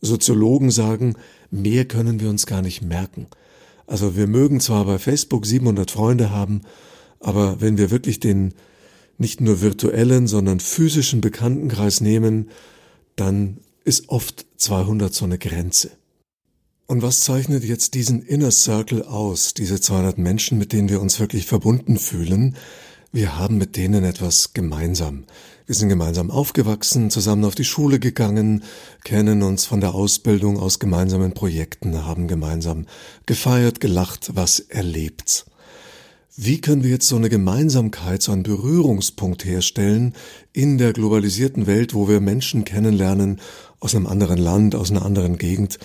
Soziologen 0.01 0.71
sagen, 0.71 1.15
mehr 1.51 1.85
können 1.85 2.21
wir 2.21 2.31
uns 2.31 2.47
gar 2.47 2.63
nicht 2.63 2.83
merken. 2.83 3.27
Also 3.87 4.17
wir 4.17 4.27
mögen 4.27 4.61
zwar 4.61 4.85
bei 4.85 4.99
Facebook 4.99 5.47
700 5.47 5.91
Freunde 5.91 6.31
haben, 6.31 6.63
aber 7.19 7.61
wenn 7.61 7.77
wir 7.77 7.91
wirklich 7.91 8.21
den 8.21 8.55
nicht 9.19 9.41
nur 9.41 9.61
virtuellen, 9.61 10.27
sondern 10.27 10.61
physischen 10.61 11.21
Bekanntenkreis 11.21 12.01
nehmen, 12.01 12.51
dann 13.17 13.59
ist 13.85 14.09
oft 14.09 14.47
200 14.57 15.13
so 15.13 15.27
eine 15.27 15.39
Grenze. 15.39 15.91
Und 16.87 17.03
was 17.03 17.21
zeichnet 17.21 17.63
jetzt 17.63 17.95
diesen 17.95 18.23
Inner 18.23 18.51
Circle 18.51 19.03
aus, 19.03 19.55
diese 19.55 19.81
200 19.81 20.19
Menschen, 20.19 20.59
mit 20.59 20.73
denen 20.73 20.89
wir 20.89 21.01
uns 21.01 21.21
wirklich 21.21 21.47
verbunden 21.47 21.99
fühlen? 21.99 22.57
Wir 23.13 23.37
haben 23.37 23.59
mit 23.59 23.77
denen 23.77 24.05
etwas 24.05 24.53
gemeinsam. 24.53 25.25
Wir 25.67 25.75
sind 25.75 25.89
gemeinsam 25.89 26.31
aufgewachsen, 26.31 27.11
zusammen 27.11 27.45
auf 27.45 27.57
die 27.57 27.65
Schule 27.65 27.99
gegangen, 27.99 28.63
kennen 29.03 29.43
uns 29.43 29.65
von 29.65 29.81
der 29.81 29.97
Ausbildung 29.97 30.61
aus 30.61 30.79
gemeinsamen 30.79 31.35
Projekten, 31.35 32.07
haben 32.07 32.29
gemeinsam 32.29 32.87
gefeiert, 33.27 33.81
gelacht, 33.81 34.37
was 34.37 34.61
erlebt. 34.61 35.45
Wie 36.37 36.61
können 36.61 36.85
wir 36.85 36.91
jetzt 36.91 37.09
so 37.09 37.17
eine 37.17 37.29
Gemeinsamkeit, 37.29 38.23
so 38.23 38.31
einen 38.31 38.45
Berührungspunkt 38.45 39.45
herstellen 39.45 40.15
in 40.53 40.79
der 40.79 40.93
globalisierten 40.93 41.67
Welt, 41.67 41.95
wo 41.95 42.09
wir 42.09 42.21
Menschen 42.21 42.65
kennenlernen 42.65 43.41
aus 43.81 43.97
einem 43.97 44.07
anderen 44.07 44.39
Land, 44.39 44.77
aus 44.77 44.93
einer 44.93 45.05
anderen 45.05 45.37
Gegend 45.37 45.81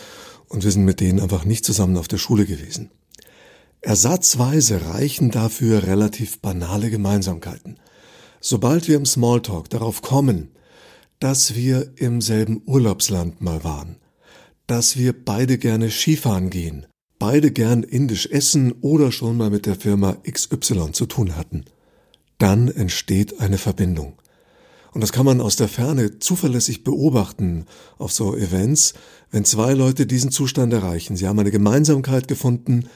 und 0.48 0.64
wir 0.64 0.70
sind 0.70 0.86
mit 0.86 1.00
denen 1.00 1.20
einfach 1.20 1.44
nicht 1.44 1.66
zusammen 1.66 1.98
auf 1.98 2.08
der 2.08 2.20
Schule 2.20 2.46
gewesen? 2.46 2.92
Ersatzweise 3.86 4.88
reichen 4.88 5.30
dafür 5.30 5.84
relativ 5.84 6.40
banale 6.40 6.90
Gemeinsamkeiten. 6.90 7.78
Sobald 8.42 8.88
wir 8.88 8.98
im 8.98 9.06
Smalltalk 9.06 9.70
darauf 9.70 10.02
kommen, 10.02 10.50
dass 11.20 11.54
wir 11.54 11.92
im 11.98 12.20
selben 12.20 12.64
Urlaubsland 12.66 13.42
mal 13.42 13.64
waren, 13.64 13.98
dass 14.66 14.98
wir 14.98 15.14
beide 15.14 15.60
gerne 15.60 15.92
Skifahren 15.92 16.50
gehen, 16.50 16.88
beide 17.20 17.52
gern 17.52 17.84
indisch 17.84 18.26
essen 18.26 18.72
oder 18.82 19.12
schon 19.12 19.38
mal 19.38 19.52
mit 19.52 19.68
der 19.68 19.76
Firma 19.76 20.18
XY 20.28 20.92
zu 20.92 21.06
tun 21.06 21.36
hatten, 21.38 21.66
dann 22.40 22.70
entsteht 22.70 23.40
eine 23.40 23.60
Verbindung. 23.60 24.20
Und 24.94 25.02
das 25.02 25.12
kann 25.12 25.28
man 25.28 25.42
aus 25.42 25.58
der 25.58 25.68
Ferne 25.68 26.18
zuverlässig 26.18 26.84
beobachten 26.84 27.68
auf 28.00 28.12
so 28.12 28.36
Events, 28.36 28.96
wenn 29.30 29.46
zwei 29.46 29.74
Leute 29.74 30.08
diesen 30.08 30.32
Zustand 30.32 30.74
erreichen. 30.74 31.16
Sie 31.16 31.28
haben 31.28 31.38
eine 31.38 31.52
Gemeinsamkeit 31.52 32.28
gefunden, 32.28 32.90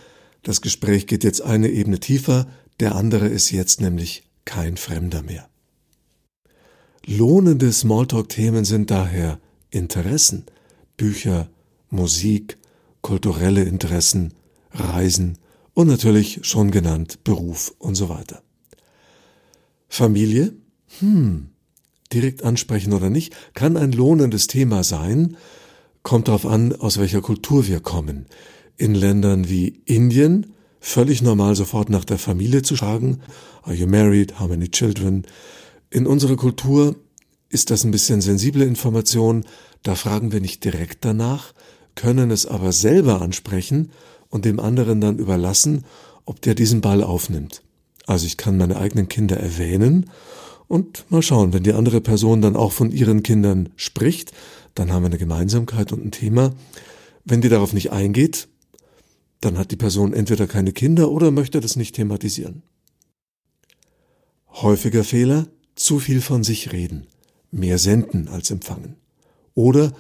das 0.43 0.61
Gespräch 0.61 1.07
geht 1.07 1.23
jetzt 1.23 1.41
eine 1.41 1.69
Ebene 1.69 1.99
tiefer, 1.99 2.47
der 2.79 2.95
andere 2.95 3.27
ist 3.27 3.51
jetzt 3.51 3.81
nämlich 3.81 4.23
kein 4.45 4.77
Fremder 4.77 5.21
mehr. 5.21 5.49
Lohnende 7.05 7.71
Smalltalk-Themen 7.71 8.65
sind 8.65 8.91
daher 8.91 9.39
Interessen, 9.69 10.45
Bücher, 10.97 11.49
Musik, 11.89 12.57
kulturelle 13.01 13.63
Interessen, 13.63 14.33
Reisen 14.71 15.37
und 15.73 15.87
natürlich 15.87 16.39
schon 16.43 16.71
genannt 16.71 17.23
Beruf 17.23 17.73
und 17.79 17.95
so 17.95 18.09
weiter. 18.09 18.41
Familie? 19.87 20.53
Hm, 20.99 21.49
direkt 22.13 22.43
ansprechen 22.43 22.93
oder 22.93 23.09
nicht, 23.09 23.35
kann 23.53 23.77
ein 23.77 23.91
lohnendes 23.91 24.47
Thema 24.47 24.83
sein, 24.83 25.37
kommt 26.03 26.27
darauf 26.27 26.45
an, 26.45 26.73
aus 26.73 26.97
welcher 26.97 27.21
Kultur 27.21 27.67
wir 27.67 27.79
kommen 27.79 28.25
in 28.79 28.95
Ländern 28.95 29.49
wie 29.49 29.81
Indien 29.85 30.53
völlig 30.79 31.21
normal 31.21 31.55
sofort 31.55 31.89
nach 31.89 32.05
der 32.05 32.17
Familie 32.17 32.61
zu 32.61 32.75
fragen. 32.75 33.19
Are 33.63 33.75
you 33.75 33.85
married? 33.85 34.39
How 34.39 34.47
many 34.47 34.69
children? 34.69 35.27
In 35.89 36.07
unserer 36.07 36.37
Kultur 36.37 36.95
ist 37.49 37.69
das 37.69 37.83
ein 37.83 37.91
bisschen 37.91 38.21
sensible 38.21 38.63
Information. 38.63 39.43
Da 39.83 39.95
fragen 39.95 40.31
wir 40.31 40.39
nicht 40.39 40.63
direkt 40.63 41.03
danach, 41.05 41.53
können 41.95 42.31
es 42.31 42.45
aber 42.45 42.71
selber 42.71 43.21
ansprechen 43.21 43.91
und 44.29 44.45
dem 44.45 44.59
anderen 44.59 45.01
dann 45.01 45.19
überlassen, 45.19 45.83
ob 46.25 46.41
der 46.41 46.55
diesen 46.55 46.81
Ball 46.81 47.03
aufnimmt. 47.03 47.63
Also 48.05 48.25
ich 48.25 48.37
kann 48.37 48.57
meine 48.57 48.77
eigenen 48.77 49.09
Kinder 49.09 49.37
erwähnen 49.37 50.09
und 50.67 51.05
mal 51.09 51.21
schauen, 51.21 51.51
wenn 51.51 51.63
die 51.63 51.73
andere 51.73 51.99
Person 51.99 52.41
dann 52.41 52.55
auch 52.55 52.71
von 52.71 52.91
ihren 52.91 53.23
Kindern 53.23 53.69
spricht, 53.75 54.31
dann 54.75 54.93
haben 54.93 55.03
wir 55.03 55.07
eine 55.07 55.17
Gemeinsamkeit 55.17 55.91
und 55.91 56.05
ein 56.05 56.11
Thema. 56.11 56.53
Wenn 57.25 57.41
die 57.41 57.49
darauf 57.49 57.73
nicht 57.73 57.91
eingeht, 57.91 58.47
dann 59.41 59.57
hat 59.57 59.71
die 59.71 59.77
Person 59.77 60.13
entweder 60.13 60.47
keine 60.47 60.73
Kinder 60.73 61.11
oder 61.11 61.31
möchte 61.31 61.59
das 61.59 61.75
nicht 61.75 61.95
thematisieren. 61.95 62.63
Häufiger 64.49 65.03
Fehler, 65.03 65.47
zu 65.75 65.99
viel 65.99 66.21
von 66.21 66.43
sich 66.43 66.73
reden, 66.73 67.07
mehr 67.51 67.77
senden 67.77 68.27
als 68.27 68.51
empfangen. 68.51 68.95
Oder 69.53 69.93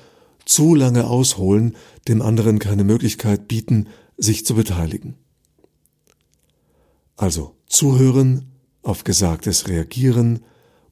zu 0.45 0.75
lange 0.75 1.07
ausholen, 1.07 1.75
dem 2.07 2.21
anderen 2.21 2.59
keine 2.59 2.83
Möglichkeit 2.83 3.47
bieten, 3.47 3.87
sich 4.17 4.45
zu 4.45 4.55
beteiligen. 4.55 5.15
Also 7.15 7.55
zuhören, 7.67 8.51
auf 8.81 9.03
Gesagtes 9.03 9.67
reagieren, 9.67 10.39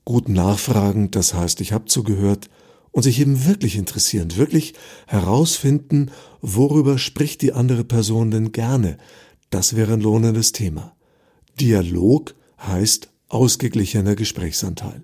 gut 0.05 0.29
nachfragen, 0.29 1.11
das 1.11 1.33
heißt, 1.33 1.59
ich 1.61 1.73
habe 1.73 1.85
zugehört, 1.85 2.49
und 2.97 3.03
sich 3.03 3.19
eben 3.19 3.45
wirklich 3.45 3.75
interessieren, 3.75 4.37
wirklich 4.37 4.73
herausfinden, 5.05 6.09
worüber 6.41 6.97
spricht 6.97 7.43
die 7.43 7.53
andere 7.53 7.83
Person 7.83 8.31
denn 8.31 8.51
gerne. 8.51 8.97
Das 9.51 9.75
wäre 9.75 9.93
ein 9.93 10.01
lohnendes 10.01 10.51
Thema. 10.51 10.95
Dialog 11.59 12.33
heißt 12.59 13.09
ausgeglichener 13.27 14.15
Gesprächsanteil. 14.15 15.03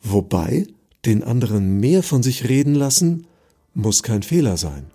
Wobei 0.00 0.68
den 1.04 1.24
anderen 1.24 1.80
mehr 1.80 2.04
von 2.04 2.22
sich 2.22 2.48
reden 2.48 2.76
lassen, 2.76 3.26
muss 3.74 4.04
kein 4.04 4.22
Fehler 4.22 4.56
sein. 4.56 4.86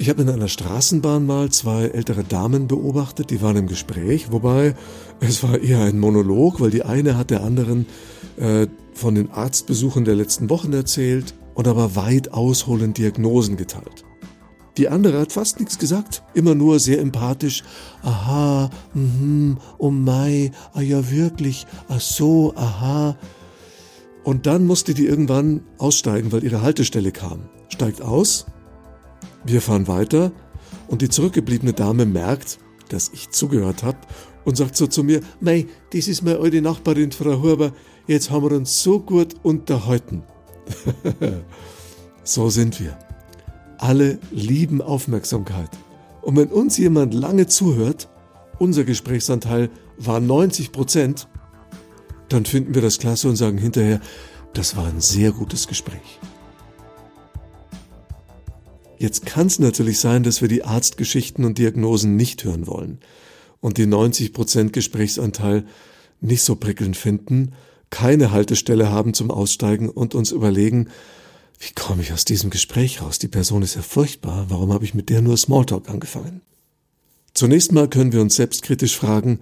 Ich 0.00 0.08
habe 0.08 0.22
in 0.22 0.30
einer 0.30 0.46
Straßenbahn 0.46 1.26
mal 1.26 1.50
zwei 1.50 1.86
ältere 1.86 2.22
Damen 2.22 2.68
beobachtet, 2.68 3.30
die 3.30 3.42
waren 3.42 3.56
im 3.56 3.66
Gespräch, 3.66 4.30
wobei 4.30 4.76
es 5.18 5.42
war 5.42 5.58
eher 5.58 5.82
ein 5.82 5.98
Monolog, 5.98 6.60
weil 6.60 6.70
die 6.70 6.84
eine 6.84 7.16
hat 7.16 7.30
der 7.30 7.42
anderen 7.42 7.84
äh, 8.36 8.68
von 8.94 9.16
den 9.16 9.32
Arztbesuchen 9.32 10.04
der 10.04 10.14
letzten 10.14 10.50
Wochen 10.50 10.72
erzählt 10.72 11.34
und 11.54 11.66
aber 11.66 11.96
weit 11.96 12.32
ausholend 12.32 12.96
Diagnosen 12.96 13.56
geteilt. 13.56 14.04
Die 14.76 14.88
andere 14.88 15.18
hat 15.18 15.32
fast 15.32 15.58
nichts 15.58 15.80
gesagt, 15.80 16.22
immer 16.32 16.54
nur 16.54 16.78
sehr 16.78 17.00
empathisch. 17.00 17.64
Aha, 18.02 18.70
mhm, 18.94 19.58
oh 19.78 19.90
Mai, 19.90 20.52
ah 20.74 20.80
ja 20.80 21.10
wirklich, 21.10 21.66
ach 21.88 22.00
so, 22.00 22.54
aha. 22.54 23.16
Und 24.22 24.46
dann 24.46 24.64
musste 24.64 24.94
die 24.94 25.06
irgendwann 25.06 25.62
aussteigen, 25.78 26.30
weil 26.30 26.44
ihre 26.44 26.62
Haltestelle 26.62 27.10
kam. 27.10 27.48
Steigt 27.68 28.00
aus, 28.00 28.46
wir 29.44 29.60
fahren 29.60 29.88
weiter 29.88 30.32
und 30.88 31.02
die 31.02 31.08
zurückgebliebene 31.08 31.72
Dame 31.72 32.06
merkt, 32.06 32.58
dass 32.88 33.10
ich 33.12 33.30
zugehört 33.30 33.82
habe 33.82 33.98
und 34.44 34.56
sagt 34.56 34.76
so 34.76 34.86
zu 34.86 35.04
mir, 35.04 35.20
Mei, 35.40 35.66
das 35.92 36.08
ist 36.08 36.22
meine 36.22 36.38
alte 36.38 36.62
Nachbarin, 36.62 37.12
Frau 37.12 37.42
Huber, 37.42 37.72
jetzt 38.06 38.30
haben 38.30 38.48
wir 38.48 38.56
uns 38.56 38.82
so 38.82 39.00
gut 39.00 39.34
unterhalten. 39.42 40.22
so 42.24 42.50
sind 42.50 42.80
wir. 42.80 42.98
Alle 43.78 44.18
lieben 44.30 44.82
Aufmerksamkeit. 44.82 45.70
Und 46.22 46.36
wenn 46.36 46.48
uns 46.48 46.78
jemand 46.78 47.14
lange 47.14 47.46
zuhört, 47.46 48.08
unser 48.58 48.84
Gesprächsanteil 48.84 49.70
war 49.98 50.20
90 50.20 50.72
Prozent, 50.72 51.28
dann 52.28 52.44
finden 52.44 52.74
wir 52.74 52.82
das 52.82 52.98
klasse 52.98 53.28
und 53.28 53.36
sagen 53.36 53.58
hinterher, 53.58 54.00
das 54.52 54.76
war 54.76 54.86
ein 54.86 55.00
sehr 55.00 55.32
gutes 55.32 55.68
Gespräch. 55.68 56.18
Jetzt 58.98 59.26
kann 59.26 59.46
es 59.46 59.58
natürlich 59.58 60.00
sein, 60.00 60.22
dass 60.22 60.40
wir 60.40 60.48
die 60.48 60.64
Arztgeschichten 60.64 61.44
und 61.44 61.58
Diagnosen 61.58 62.16
nicht 62.16 62.44
hören 62.44 62.66
wollen 62.66 62.98
und 63.60 63.78
die 63.78 63.86
90 63.86 64.32
Prozent 64.32 64.72
Gesprächsanteil 64.72 65.64
nicht 66.20 66.42
so 66.42 66.56
prickelnd 66.56 66.96
finden, 66.96 67.52
keine 67.90 68.32
Haltestelle 68.32 68.90
haben 68.90 69.14
zum 69.14 69.30
Aussteigen 69.30 69.88
und 69.88 70.14
uns 70.14 70.32
überlegen, 70.32 70.88
wie 71.58 71.72
komme 71.74 72.02
ich 72.02 72.12
aus 72.12 72.24
diesem 72.24 72.50
Gespräch 72.50 73.02
raus? 73.02 73.18
Die 73.18 73.28
Person 73.28 73.62
ist 73.62 73.74
ja 73.74 73.82
furchtbar. 73.82 74.46
Warum 74.48 74.72
habe 74.72 74.84
ich 74.84 74.94
mit 74.94 75.08
der 75.08 75.22
nur 75.22 75.36
Smalltalk 75.36 75.88
angefangen? 75.88 76.42
Zunächst 77.34 77.72
mal 77.72 77.88
können 77.88 78.12
wir 78.12 78.20
uns 78.20 78.36
selbstkritisch 78.36 78.96
fragen, 78.96 79.40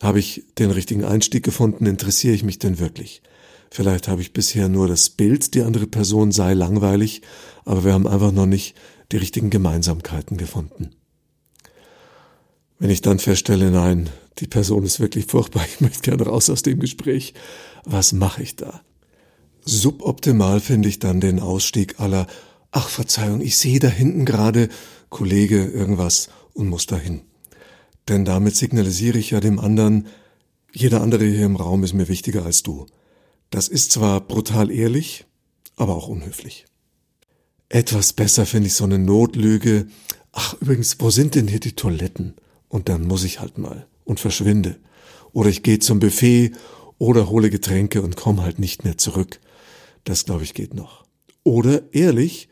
habe 0.00 0.18
ich 0.18 0.44
den 0.58 0.70
richtigen 0.70 1.04
Einstieg 1.04 1.44
gefunden? 1.44 1.86
Interessiere 1.86 2.34
ich 2.34 2.42
mich 2.42 2.58
denn 2.58 2.78
wirklich? 2.78 3.22
Vielleicht 3.70 4.08
habe 4.08 4.20
ich 4.20 4.32
bisher 4.32 4.68
nur 4.68 4.88
das 4.88 5.10
Bild, 5.10 5.54
die 5.54 5.62
andere 5.62 5.86
Person 5.86 6.32
sei 6.32 6.54
langweilig, 6.54 7.22
aber 7.64 7.84
wir 7.84 7.92
haben 7.92 8.06
einfach 8.06 8.32
noch 8.32 8.46
nicht 8.46 8.76
die 9.12 9.16
richtigen 9.16 9.50
Gemeinsamkeiten 9.50 10.36
gefunden. 10.36 10.90
Wenn 12.78 12.90
ich 12.90 13.02
dann 13.02 13.18
feststelle, 13.18 13.70
nein, 13.70 14.10
die 14.38 14.46
Person 14.46 14.84
ist 14.84 15.00
wirklich 15.00 15.26
furchtbar, 15.26 15.64
ich 15.72 15.80
möchte 15.80 16.02
gerne 16.02 16.24
raus 16.24 16.50
aus 16.50 16.62
dem 16.62 16.80
Gespräch, 16.80 17.34
was 17.84 18.12
mache 18.12 18.42
ich 18.42 18.56
da? 18.56 18.80
Suboptimal 19.64 20.60
finde 20.60 20.88
ich 20.88 20.98
dann 20.98 21.20
den 21.20 21.38
Ausstieg 21.38 22.00
aller, 22.00 22.26
ach 22.72 22.88
Verzeihung, 22.88 23.40
ich 23.40 23.56
sehe 23.56 23.78
da 23.78 23.88
hinten 23.88 24.24
gerade 24.24 24.68
Kollege 25.08 25.64
irgendwas 25.64 26.30
und 26.54 26.68
muss 26.68 26.86
dahin. 26.86 27.22
Denn 28.08 28.24
damit 28.24 28.56
signalisiere 28.56 29.18
ich 29.18 29.30
ja 29.30 29.40
dem 29.40 29.60
anderen, 29.60 30.06
jeder 30.72 31.02
andere 31.02 31.24
hier 31.24 31.46
im 31.46 31.56
Raum 31.56 31.84
ist 31.84 31.92
mir 31.92 32.08
wichtiger 32.08 32.44
als 32.44 32.62
du. 32.62 32.86
Das 33.50 33.68
ist 33.68 33.92
zwar 33.92 34.20
brutal 34.20 34.70
ehrlich, 34.70 35.26
aber 35.76 35.94
auch 35.94 36.08
unhöflich. 36.08 36.64
Etwas 37.72 38.12
besser 38.12 38.44
finde 38.44 38.66
ich 38.66 38.74
so 38.74 38.84
eine 38.84 38.98
Notlüge. 38.98 39.86
Ach, 40.30 40.54
übrigens, 40.60 40.96
wo 40.98 41.08
sind 41.08 41.34
denn 41.34 41.48
hier 41.48 41.58
die 41.58 41.72
Toiletten? 41.72 42.34
Und 42.68 42.90
dann 42.90 43.06
muss 43.06 43.24
ich 43.24 43.40
halt 43.40 43.56
mal 43.56 43.86
und 44.04 44.20
verschwinde. 44.20 44.76
Oder 45.32 45.48
ich 45.48 45.62
gehe 45.62 45.78
zum 45.78 45.98
Buffet 45.98 46.52
oder 46.98 47.30
hole 47.30 47.48
Getränke 47.48 48.02
und 48.02 48.14
komme 48.14 48.42
halt 48.42 48.58
nicht 48.58 48.84
mehr 48.84 48.98
zurück. 48.98 49.40
Das 50.04 50.26
glaube 50.26 50.42
ich 50.42 50.52
geht 50.52 50.74
noch. 50.74 51.06
Oder 51.44 51.94
ehrlich, 51.94 52.50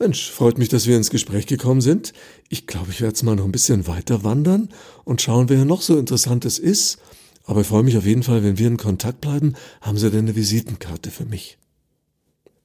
Mensch, 0.00 0.28
freut 0.28 0.58
mich, 0.58 0.70
dass 0.70 0.88
wir 0.88 0.96
ins 0.96 1.10
Gespräch 1.10 1.46
gekommen 1.46 1.80
sind. 1.80 2.12
Ich 2.48 2.66
glaube, 2.66 2.90
ich 2.90 3.00
werde 3.00 3.12
jetzt 3.12 3.22
mal 3.22 3.36
noch 3.36 3.44
ein 3.44 3.52
bisschen 3.52 3.86
weiter 3.86 4.24
wandern 4.24 4.70
und 5.04 5.22
schauen, 5.22 5.48
wer 5.48 5.64
noch 5.64 5.82
so 5.82 5.96
interessantes 5.96 6.58
ist. 6.58 6.98
Aber 7.44 7.60
ich 7.60 7.68
freue 7.68 7.84
mich 7.84 7.96
auf 7.96 8.06
jeden 8.06 8.24
Fall, 8.24 8.42
wenn 8.42 8.58
wir 8.58 8.66
in 8.66 8.76
Kontakt 8.76 9.20
bleiben. 9.20 9.54
Haben 9.80 9.98
Sie 9.98 10.10
denn 10.10 10.24
eine 10.24 10.34
Visitenkarte 10.34 11.12
für 11.12 11.26
mich? 11.26 11.59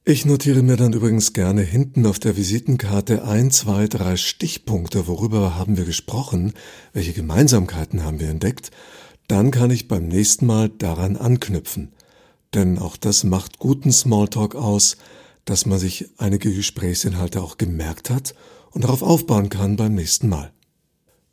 Ich 0.08 0.24
notiere 0.24 0.62
mir 0.62 0.76
dann 0.76 0.92
übrigens 0.92 1.32
gerne 1.32 1.62
hinten 1.62 2.06
auf 2.06 2.20
der 2.20 2.36
Visitenkarte 2.36 3.24
ein, 3.24 3.50
zwei, 3.50 3.88
drei 3.88 4.16
Stichpunkte, 4.16 5.08
worüber 5.08 5.56
haben 5.56 5.76
wir 5.76 5.84
gesprochen, 5.84 6.52
welche 6.92 7.12
Gemeinsamkeiten 7.12 8.04
haben 8.04 8.20
wir 8.20 8.28
entdeckt, 8.28 8.70
dann 9.26 9.50
kann 9.50 9.72
ich 9.72 9.88
beim 9.88 10.06
nächsten 10.06 10.46
Mal 10.46 10.68
daran 10.68 11.16
anknüpfen. 11.16 11.92
Denn 12.54 12.78
auch 12.78 12.96
das 12.96 13.24
macht 13.24 13.58
guten 13.58 13.90
Smalltalk 13.90 14.54
aus, 14.54 14.96
dass 15.44 15.66
man 15.66 15.80
sich 15.80 16.08
einige 16.18 16.54
Gesprächsinhalte 16.54 17.42
auch 17.42 17.58
gemerkt 17.58 18.08
hat 18.08 18.36
und 18.70 18.84
darauf 18.84 19.02
aufbauen 19.02 19.48
kann 19.48 19.74
beim 19.74 19.96
nächsten 19.96 20.28
Mal. 20.28 20.52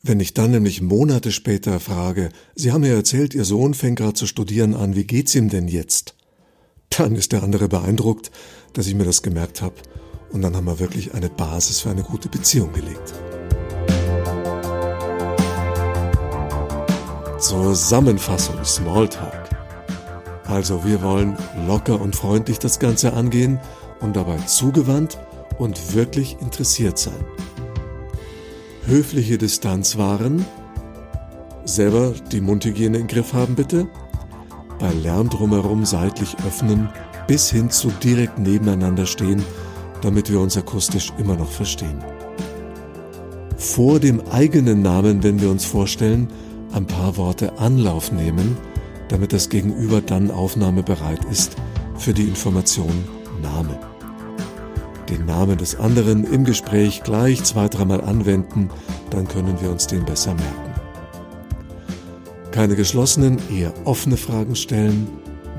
Wenn 0.01 0.19
ich 0.19 0.33
dann 0.33 0.49
nämlich 0.49 0.81
Monate 0.81 1.31
später 1.31 1.79
frage, 1.79 2.29
Sie 2.55 2.71
haben 2.71 2.83
ja 2.83 2.95
erzählt, 2.95 3.35
Ihr 3.35 3.45
Sohn 3.45 3.75
fängt 3.75 3.99
gerade 3.99 4.15
zu 4.15 4.25
studieren 4.25 4.73
an, 4.73 4.95
wie 4.95 5.05
geht's 5.05 5.35
ihm 5.35 5.49
denn 5.49 5.67
jetzt? 5.67 6.15
Dann 6.97 7.15
ist 7.15 7.31
der 7.31 7.43
andere 7.43 7.67
beeindruckt, 7.67 8.31
dass 8.73 8.87
ich 8.87 8.95
mir 8.95 9.05
das 9.05 9.21
gemerkt 9.21 9.61
habe. 9.61 9.75
Und 10.31 10.41
dann 10.41 10.55
haben 10.55 10.65
wir 10.65 10.79
wirklich 10.79 11.13
eine 11.13 11.29
Basis 11.29 11.81
für 11.81 11.89
eine 11.89 12.03
gute 12.03 12.29
Beziehung 12.29 12.73
gelegt. 12.73 13.13
Zusammenfassung 17.39 18.63
Smalltalk. 18.63 19.49
Also 20.45 20.85
wir 20.85 21.01
wollen 21.01 21.37
locker 21.67 21.99
und 21.99 22.15
freundlich 22.15 22.59
das 22.59 22.79
Ganze 22.79 23.13
angehen 23.13 23.59
und 23.99 24.15
dabei 24.15 24.37
zugewandt 24.37 25.17
und 25.57 25.93
wirklich 25.93 26.37
interessiert 26.41 26.97
sein. 26.97 27.25
Höfliche 28.85 29.37
Distanz 29.37 29.97
wahren, 29.97 30.45
selber 31.65 32.13
die 32.31 32.41
Mundhygiene 32.41 32.97
im 32.97 33.07
Griff 33.07 33.33
haben 33.33 33.55
bitte, 33.55 33.87
bei 34.83 34.91
Lärm 34.91 35.29
drumherum 35.29 35.85
seitlich 35.85 36.35
öffnen 36.45 36.89
bis 37.25 37.49
hin 37.49 37.69
zu 37.69 37.89
direkt 38.03 38.37
nebeneinander 38.37 39.05
stehen, 39.05 39.41
damit 40.01 40.29
wir 40.29 40.41
uns 40.41 40.57
akustisch 40.57 41.13
immer 41.17 41.37
noch 41.37 41.49
verstehen. 41.49 42.03
Vor 43.55 44.01
dem 44.01 44.21
eigenen 44.29 44.81
Namen, 44.81 45.23
wenn 45.23 45.39
wir 45.39 45.49
uns 45.49 45.63
vorstellen, 45.63 46.27
ein 46.73 46.85
paar 46.85 47.15
Worte 47.15 47.57
Anlauf 47.59 48.11
nehmen, 48.11 48.57
damit 49.07 49.31
das 49.31 49.47
Gegenüber 49.47 50.01
dann 50.01 50.29
aufnahmebereit 50.29 51.23
ist 51.31 51.55
für 51.97 52.13
die 52.13 52.27
Information 52.27 53.05
Name. 53.41 53.79
Den 55.07 55.25
Namen 55.25 55.57
des 55.57 55.79
anderen 55.79 56.25
im 56.25 56.43
Gespräch 56.43 57.03
gleich 57.03 57.41
zwei, 57.45 57.69
dreimal 57.69 58.01
anwenden, 58.01 58.69
dann 59.11 59.29
können 59.29 59.61
wir 59.61 59.71
uns 59.71 59.87
den 59.87 60.03
besser 60.03 60.33
merken. 60.33 60.62
Keine 62.53 62.75
geschlossenen, 62.75 63.39
eher 63.49 63.73
offene 63.83 64.15
Fragen 64.15 64.55
stellen, 64.55 65.07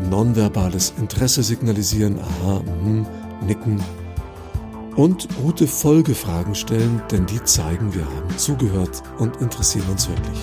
nonverbales 0.08 0.94
Interesse 0.96 1.42
signalisieren, 1.42 2.20
aha, 2.20 2.62
mh, 2.84 3.04
nicken 3.44 3.82
und 4.94 5.26
gute 5.42 5.66
Folgefragen 5.66 6.54
stellen, 6.54 7.02
denn 7.10 7.26
die 7.26 7.42
zeigen, 7.42 7.92
wir 7.94 8.04
haben 8.04 8.38
zugehört 8.38 9.02
und 9.18 9.40
interessieren 9.40 9.88
uns 9.90 10.08
wirklich. 10.08 10.38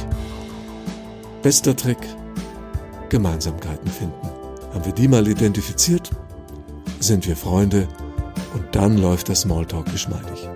Bester 1.41 1.73
Trick, 1.73 1.99
Gemeinsamkeiten 3.07 3.89
finden. 3.89 4.29
Haben 4.73 4.85
wir 4.85 4.93
die 4.93 5.07
mal 5.07 5.25
identifiziert, 5.29 6.11
sind 6.99 7.25
wir 7.27 7.37
Freunde 7.37 7.87
und 8.55 8.65
dann 8.73 8.97
läuft 8.97 9.29
der 9.29 9.35
Smalltalk 9.35 9.89
geschmeidig. 9.89 10.49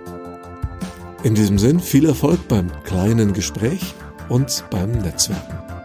In 1.22 1.34
diesem 1.34 1.58
Sinn 1.58 1.80
viel 1.80 2.06
Erfolg 2.06 2.48
beim 2.48 2.70
kleinen 2.84 3.32
Gespräch 3.32 3.94
und 4.28 4.62
beim 4.70 4.92
Netzwerken. 4.92 5.75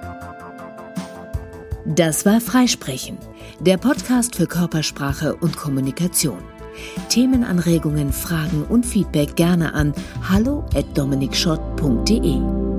Das 1.96 2.26
war 2.26 2.40
Freisprechen, 2.40 3.18
der 3.60 3.76
Podcast 3.76 4.38
für 4.38 4.48
Körpersprache 4.48 5.36
und 5.36 5.58
Kommunikation. 5.58 6.40
Themenanregungen, 7.10 8.14
Fragen 8.14 8.64
und 8.64 8.86
Feedback 8.86 9.36
gerne 9.36 9.74
an 9.74 9.94
hallo@dominikschott.de. 10.30 12.71